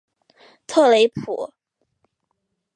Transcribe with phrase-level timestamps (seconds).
[0.65, 1.53] 特雷普。